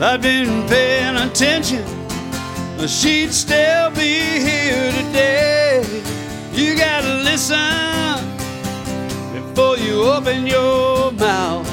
[0.00, 1.84] I'd been paying attention,
[2.86, 5.82] she'd still be here today.
[6.52, 8.22] You gotta listen
[9.32, 11.68] before you open your mouth.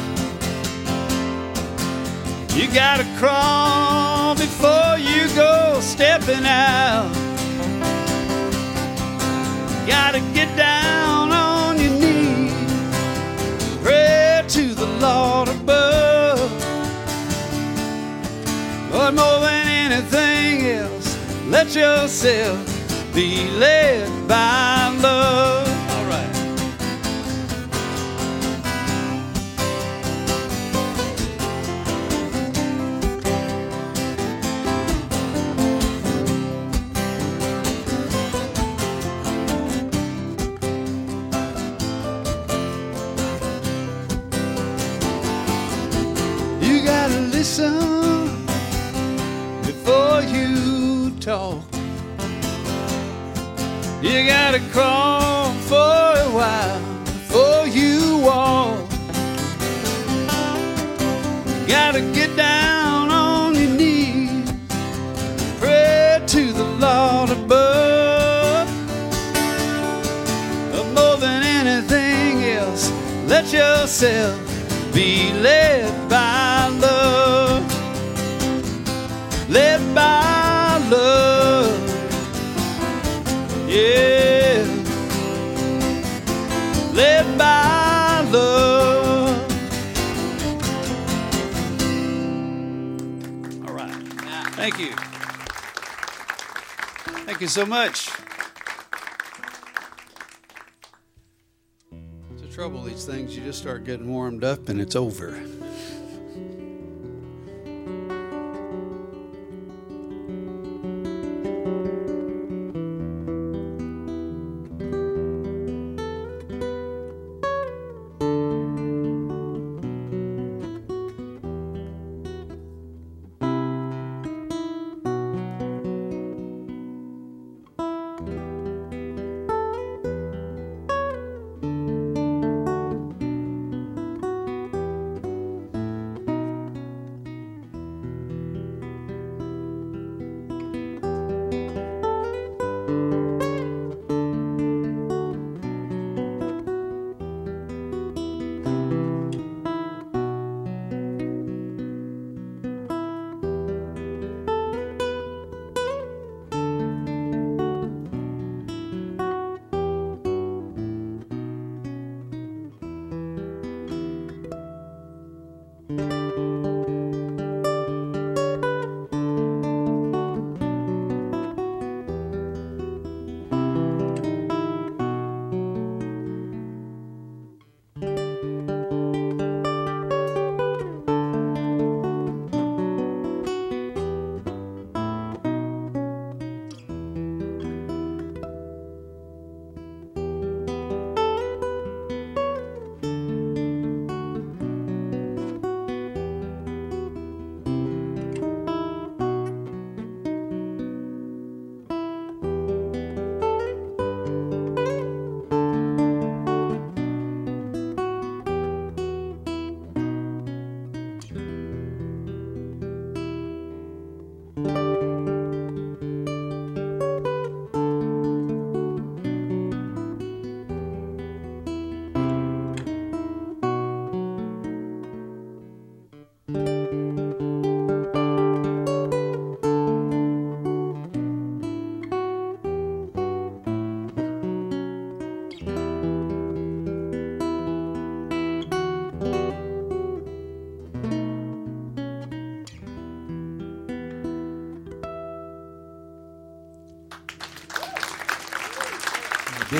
[2.55, 7.20] You gotta crawl before you go stepping out.
[9.91, 12.53] Gotta get down on your knees,
[13.83, 16.39] pray to the Lord above.
[18.91, 21.07] But more than anything else,
[21.47, 22.59] let yourself
[23.13, 25.70] be led by love.
[47.41, 47.73] Listen
[49.65, 51.63] before you talk.
[54.03, 58.87] You gotta crawl for a while before you walk.
[61.57, 64.47] You gotta get down on your knees,
[65.59, 68.67] pray to the Lord above.
[70.71, 72.91] But more than anything else,
[73.25, 74.37] let yourself
[74.93, 75.70] be led
[97.41, 98.11] Thank you so much.
[102.37, 105.41] The trouble, these things, you just start getting warmed up and it's over.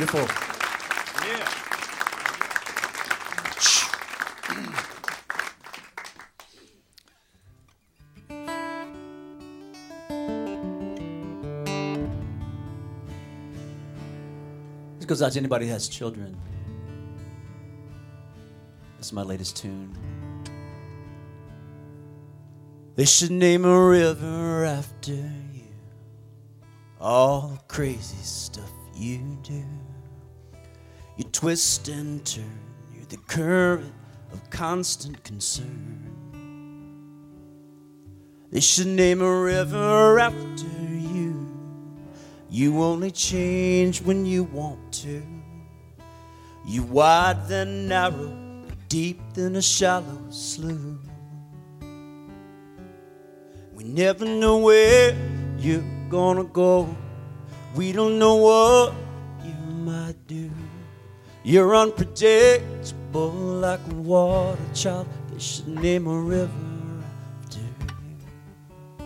[0.02, 0.26] Beautiful.
[14.98, 16.36] This goes out to anybody who has children.
[18.98, 19.96] This is my latest tune.
[22.96, 25.70] They should name a river after you.
[27.00, 28.72] All the crazy stuff
[29.02, 29.64] you do.
[31.22, 32.60] You twist and turn,
[32.96, 33.94] you're the current
[34.34, 36.10] of constant concern.
[38.52, 41.48] They should name a river after you.
[42.50, 45.22] You only change when you want to.
[46.66, 48.36] You wide then narrow,
[48.88, 51.06] deep then a shallow slough.
[53.76, 55.16] We never know where
[55.60, 56.98] you're gonna go.
[57.76, 58.96] We don't know what
[59.46, 60.51] you might do.
[61.44, 65.08] You're unpredictable like water child.
[65.32, 66.52] They should name a river
[67.42, 69.06] after you.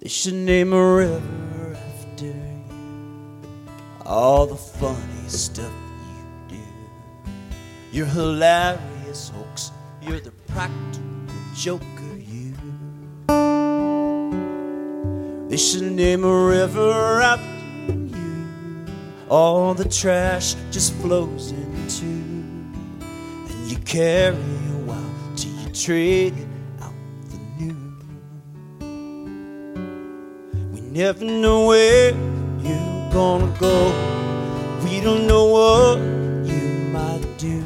[0.00, 2.64] They should name a river after you.
[4.04, 5.72] All the funny stuff
[6.10, 6.62] you do.
[7.90, 9.70] You're hilarious hoax.
[10.02, 11.02] You're the practical
[11.54, 11.86] joker.
[12.18, 12.52] You.
[15.48, 17.51] They should name a river after.
[19.32, 26.48] All the trash just flows into, and you carry a while till you trade it
[26.82, 26.92] out
[27.30, 27.74] for new.
[30.74, 32.10] We never know where
[32.60, 33.90] you're gonna go.
[34.84, 35.98] We don't know what
[36.46, 37.64] you might do.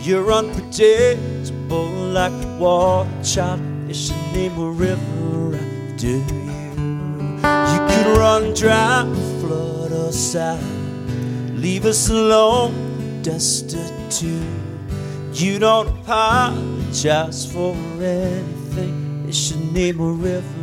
[0.00, 3.60] You're unpredictable like water child.
[3.88, 6.22] They should name a river after you.
[7.72, 9.02] You could run dry,
[9.40, 9.77] flood
[10.08, 10.62] us out,
[11.54, 14.42] leave us alone, destitute.
[15.34, 19.26] You don't apologize for anything.
[19.26, 20.57] They should name a river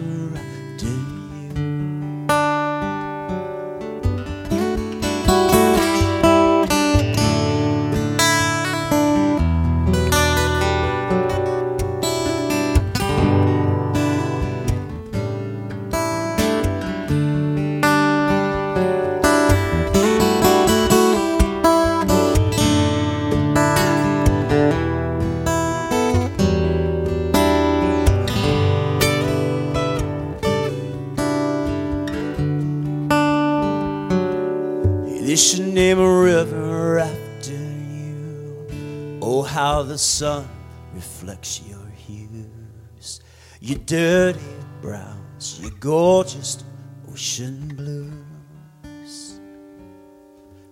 [39.96, 40.46] the sun
[40.94, 43.22] reflects your hues.
[43.62, 44.40] Your dirty
[44.82, 46.66] browns, your gorgeous
[47.10, 49.40] ocean blues.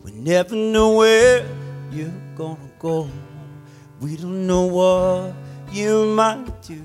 [0.03, 1.47] We never know where
[1.89, 3.09] you're gonna go.
[4.01, 5.33] We don't know what
[5.71, 6.83] you might do.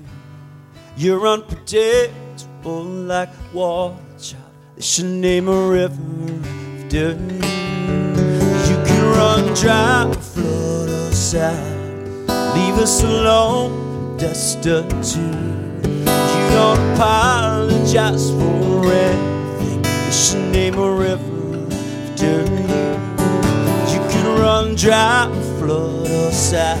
[0.95, 4.53] You're unpredictable like water, child.
[4.77, 6.39] They should name a river
[6.85, 7.41] after you.
[8.69, 11.78] You can run dry, flood us out,
[12.55, 15.15] leave us alone, destitute.
[15.15, 19.81] You don't apologize for anything.
[19.81, 21.67] They should name a river
[22.19, 22.89] after you.
[23.93, 25.29] You can run dry,
[25.59, 26.79] flood us out,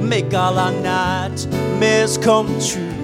[0.00, 2.94] make all our nightmares come true.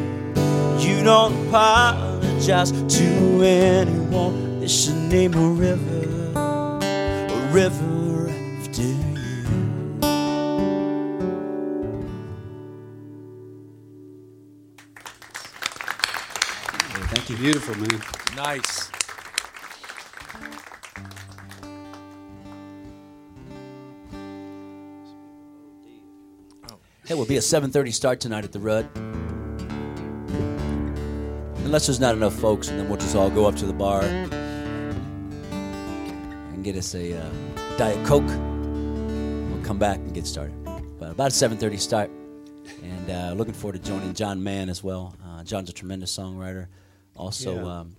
[0.78, 4.60] You don't apologize to anyone.
[4.60, 8.01] They should name a river, a river
[17.32, 17.38] you.
[17.38, 18.00] Beautiful, man.
[18.36, 18.90] Nice.
[27.04, 28.88] Hey, we'll be a 7:30 start tonight at the Rudd.
[31.64, 34.02] Unless there's not enough folks, and then we'll just all go up to the bar
[34.02, 34.30] and
[36.62, 37.30] get us a uh,
[37.76, 38.26] diet coke.
[38.26, 40.54] We'll come back and get started.
[40.98, 42.10] But about a 7:30 start,
[42.82, 45.16] and uh, looking forward to joining John Mann as well.
[45.24, 46.68] Uh, John's a tremendous songwriter.
[47.16, 47.80] Also Yeah.
[47.80, 47.96] um,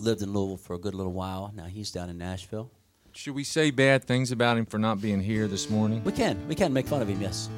[0.00, 1.52] lived in Louisville for a good little while.
[1.54, 2.70] Now he's down in Nashville.
[3.12, 6.02] Should we say bad things about him for not being here this morning?
[6.04, 7.20] We can we can make fun of him.
[7.20, 7.48] Yes.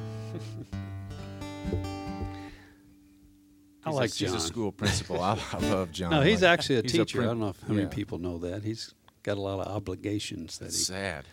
[3.83, 5.21] I He's a- like He's a school principal.
[5.21, 6.11] I, I love John.
[6.11, 7.21] No, he's Like, actually a he's teacher.
[7.21, 7.89] I don't know if, how many yeah.
[7.89, 8.63] people know that.
[8.63, 8.93] He's
[9.23, 11.25] got a lot of obligations that he Sad.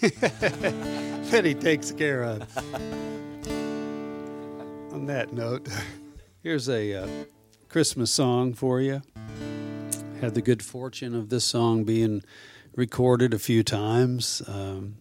[1.30, 2.42] that he takes care of.
[4.92, 5.68] On that note,
[6.42, 7.06] here's a uh,
[7.76, 9.02] Christmas song for you.
[10.22, 12.22] Had the good fortune of this song being
[12.74, 14.40] recorded a few times.
[14.48, 14.96] Um,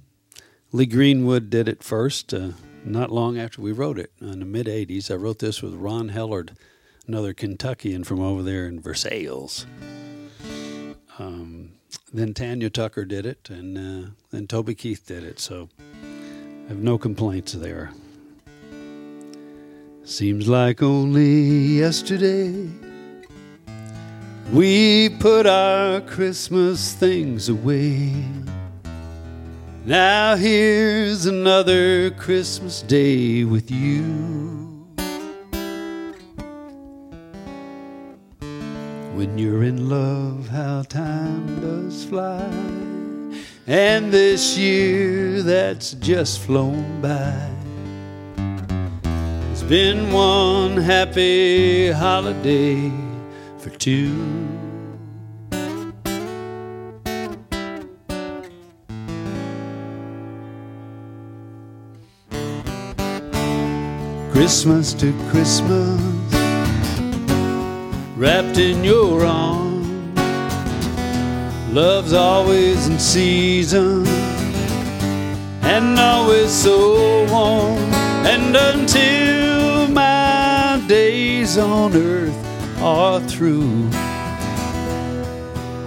[0.74, 2.50] Lee Greenwood did it first, uh,
[2.84, 5.10] not long after we wrote it in the mid 80s.
[5.10, 6.58] I wrote this with Ron Hellard,
[7.08, 9.66] another Kentuckian from over there in Versailles.
[11.18, 11.72] Um,
[12.12, 15.40] then Tanya Tucker did it, and uh, then Toby Keith did it.
[15.40, 15.70] So
[16.66, 17.94] I have no complaints there.
[20.08, 22.70] Seems like only yesterday
[24.53, 28.14] we put our Christmas things away.
[29.84, 34.86] Now here's another Christmas day with you.
[39.16, 42.47] When you're in love, how time does fly.
[43.66, 47.55] And this year that's just flown by
[49.56, 52.91] has been one happy holiday
[53.58, 54.12] for two.
[64.34, 66.01] Christmas to Christmas,
[68.18, 70.20] wrapped in your arms.
[71.72, 74.06] Love's always in season
[75.64, 78.05] and always so warm.
[78.28, 83.88] And until my days on earth are through,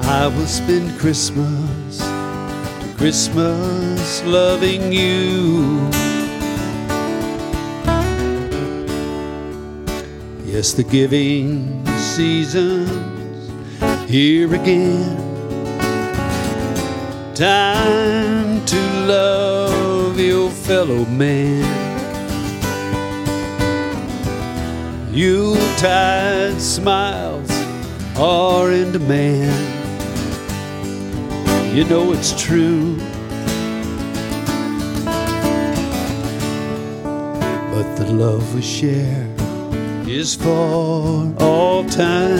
[0.02, 5.90] I will spend Christmas to Christmas loving you.
[10.46, 13.50] Yes, the giving season's
[14.08, 15.16] here again.
[17.34, 21.87] Time to love your fellow man.
[25.18, 27.50] Yuletide smiles
[28.16, 29.50] are in demand.
[31.76, 32.96] You know it's true.
[37.74, 39.28] But the love we share
[40.06, 42.38] is for all time.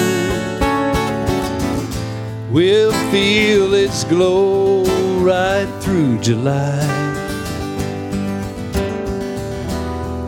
[2.52, 4.84] We'll feel its glow
[5.24, 6.78] right through July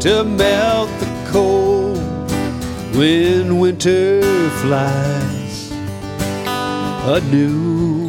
[0.01, 1.70] to melt the cold
[2.95, 4.21] when winter
[4.61, 5.71] flies
[7.07, 8.09] anew.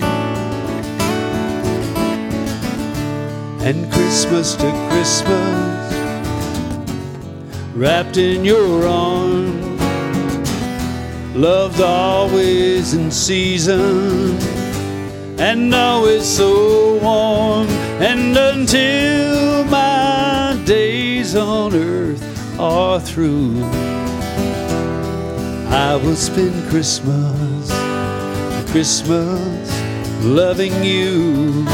[3.63, 5.93] And Christmas to Christmas
[7.75, 9.61] wrapped in your arms.
[11.36, 14.38] Love's always in season
[15.39, 17.67] and always so warm.
[18.01, 22.21] And until my days on earth
[22.59, 23.63] are through,
[25.74, 27.72] I will spend Christmas,
[28.72, 29.72] Christmas
[30.22, 31.65] loving you.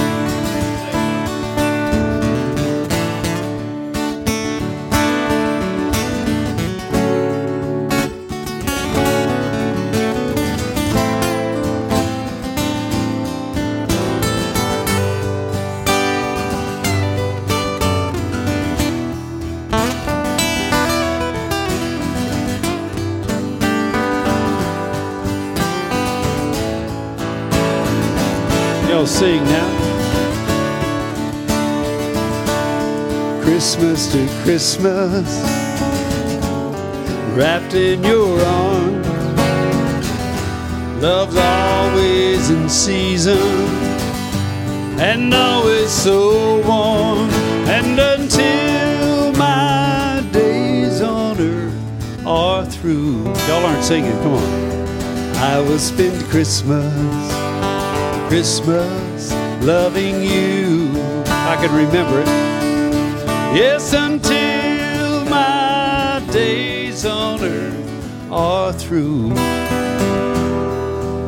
[29.28, 29.72] Sing now.
[33.44, 35.28] Christmas to Christmas,
[37.36, 39.08] wrapped in your arms.
[41.02, 43.38] Love's always in season
[45.10, 47.30] and always so warm.
[47.78, 54.52] And until my days on earth are through, y'all aren't singing, come on.
[55.52, 56.94] I will spend Christmas.
[58.30, 59.07] Christmas
[59.68, 60.90] loving you.
[61.26, 62.28] I can remember it.
[63.54, 69.34] Yes, until my days on earth are through,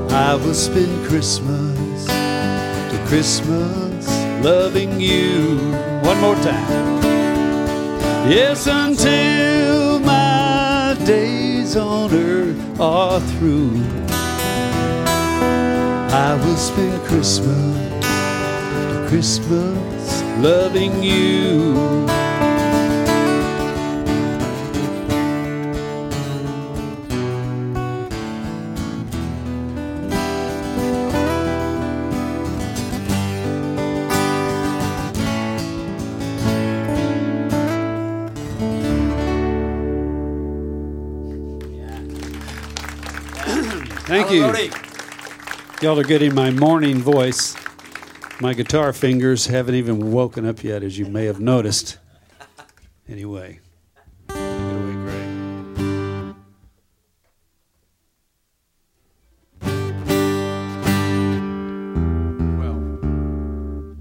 [0.10, 4.08] I will spend Christmas to Christmas
[4.42, 5.58] loving you.
[6.04, 7.04] One more time.
[8.32, 13.84] Yes, until my days on earth are through.
[16.12, 17.79] I will spend Christmas
[19.10, 22.06] Christmas loving you.
[44.06, 44.72] Thank you.
[45.82, 47.56] Y'all are getting my morning voice.
[48.42, 51.98] My guitar fingers haven't even woken up yet, as you may have noticed.
[53.10, 53.60] Anyway,
[54.30, 56.36] take it away, Greg.
[62.58, 62.80] Well,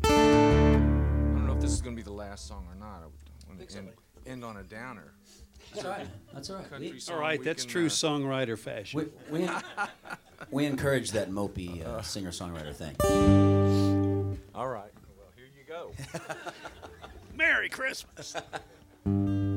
[0.05, 0.09] I
[1.35, 3.03] don't know if this is going to be the last song or not.
[3.03, 3.89] I want to end,
[4.25, 5.15] end on a downer.
[5.75, 6.07] That's all right.
[6.33, 6.81] That's all right.
[6.81, 7.43] We, song, all right.
[7.43, 9.11] that's can, true uh, songwriter fashion.
[9.31, 9.49] we, we,
[10.53, 13.98] we encourage that mopey uh, singer songwriter thing.
[14.59, 14.91] All right.
[15.17, 15.93] Well, here you go.
[17.37, 18.35] Merry Christmas.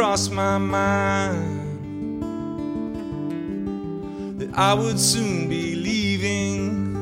[0.00, 2.22] crossed my mind
[4.40, 6.96] that I would soon be leaving.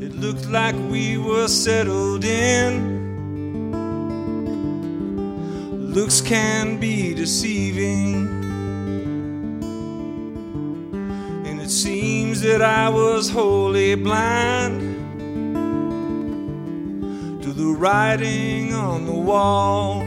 [0.00, 2.72] It looked like we were settled in.
[5.92, 8.28] Looks can be deceiving.
[11.44, 14.95] And it seems that I was wholly blind
[17.74, 20.00] writing on the wall.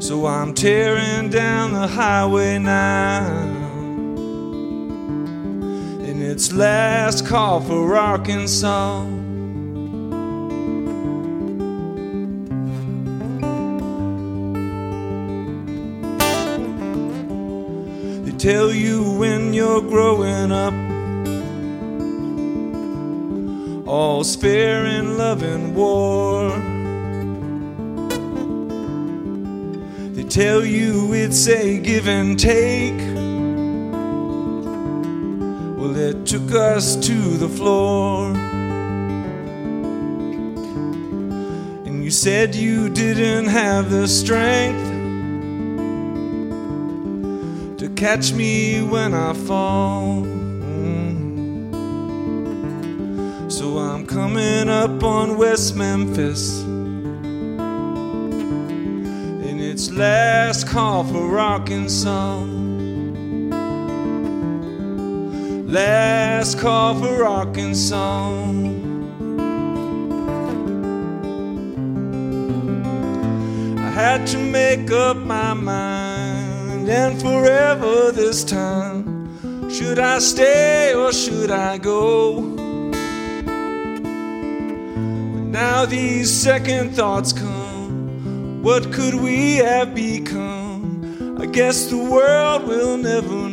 [0.00, 3.26] So I'm tearing down the highway now.
[6.06, 9.04] And it's last call for Arkansas.
[18.24, 20.95] They tell you when you're growing up,
[23.86, 26.50] all's fair in love and war.
[30.14, 32.98] They tell you it's a give and take.
[35.78, 38.32] Well, it took us to the floor.
[41.86, 44.94] And you said you didn't have the strength
[47.78, 50.35] to catch me when I fall.
[53.56, 56.60] So I'm coming up on West Memphis.
[59.48, 62.40] And it's last call for Arkansas.
[65.64, 68.42] Last call for Arkansas.
[73.78, 79.70] I had to make up my mind, and forever this time.
[79.70, 82.55] Should I stay or should I go?
[85.56, 88.62] Now these second thoughts come.
[88.62, 91.38] What could we have become?
[91.40, 93.45] I guess the world will never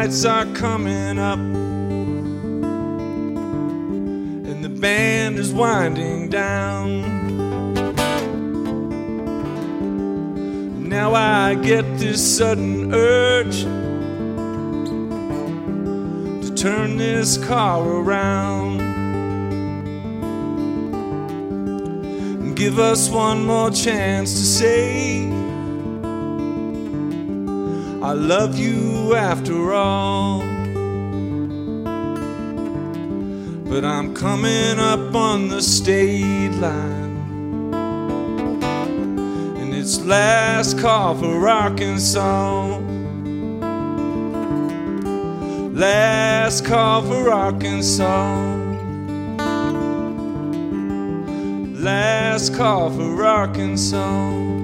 [0.00, 1.40] lights are coming up,
[4.48, 7.02] and the band is winding down.
[10.88, 13.62] Now I get this sudden urge
[16.44, 18.80] to turn this car around
[22.40, 25.37] and give us one more chance to say.
[28.08, 30.40] I love you after all.
[33.68, 37.74] But I'm coming up on the state line.
[39.58, 42.78] And it's last call for Arkansas.
[45.74, 48.56] Last call for Arkansas.
[51.76, 54.57] Last call for Arkansas.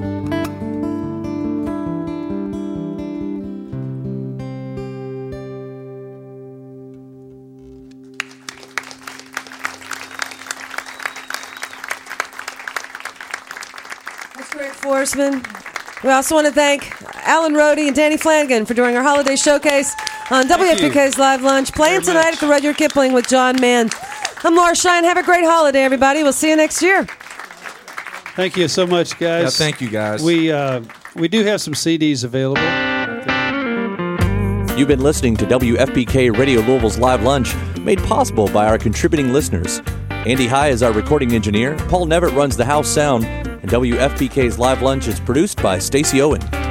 [15.05, 16.03] Greg Foresman.
[16.03, 16.91] We also want to thank
[17.27, 19.95] Alan Rhody and Danny Flanigan for doing our holiday showcase
[20.31, 21.73] on WFPK's Live Lunch.
[21.73, 22.35] Playing very tonight much.
[22.35, 23.91] at the Rudyard Kipling with John Mann.
[24.45, 25.05] I'm Laura Shine.
[25.05, 26.23] Have a great holiday, everybody.
[26.23, 27.05] We'll see you next year.
[28.37, 29.43] Thank you so much, guys.
[29.45, 30.23] Yeah, thank you, guys.
[30.23, 30.83] We uh,
[31.15, 32.63] we do have some CDs available.
[34.77, 39.81] You've been listening to WFPK Radio Louisville's Live Lunch, made possible by our contributing listeners.
[40.11, 43.25] Andy High is our recording engineer, Paul Nevitt runs the house sound,
[43.65, 46.64] and WFPK's Live Lunch is produced by Stacy Owen.